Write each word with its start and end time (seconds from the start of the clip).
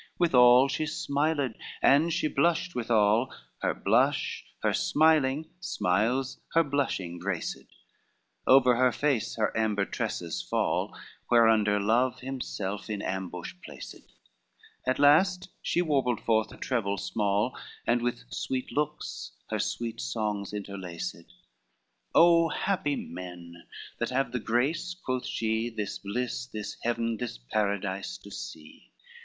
LXII 0.01 0.17
Withal 0.17 0.67
she 0.67 0.85
smiled 0.87 1.53
and 1.79 2.11
she 2.11 2.27
blushed 2.27 2.73
withal, 2.73 3.31
Her 3.61 3.75
blush, 3.75 4.43
her 4.63 4.73
smilings, 4.73 5.45
smiles 5.59 6.39
her 6.55 6.63
blushing 6.63 7.19
graced: 7.19 7.65
Over 8.47 8.77
her 8.77 8.91
face 8.91 9.35
her 9.35 9.55
amber 9.55 9.85
tresses 9.85 10.41
fall, 10.41 10.97
Whereunder 11.29 11.79
Love 11.79 12.21
himself 12.21 12.89
in 12.89 13.03
ambush 13.03 13.53
placed: 13.63 14.11
At 14.87 14.97
last 14.97 15.49
she 15.61 15.83
warbled 15.83 16.21
forth 16.21 16.51
a 16.51 16.57
treble 16.57 16.97
small, 16.97 17.55
And 17.85 18.01
with 18.01 18.23
sweet 18.33 18.71
looks 18.71 19.33
her 19.51 19.59
sweet 19.59 20.01
songs 20.01 20.51
interlaced; 20.51 21.25
"Oh 22.15 22.49
happy 22.49 22.95
men 22.95 23.53
I 23.57 23.67
that 23.99 24.09
have 24.09 24.31
the 24.31 24.39
grace," 24.39 24.95
quoth 24.95 25.27
she, 25.27 25.69
"This 25.69 25.99
bliss, 25.99 26.47
this 26.47 26.77
heaven, 26.81 27.17
this 27.17 27.37
paradise 27.37 28.17
to 28.23 28.31
see. 28.31 28.89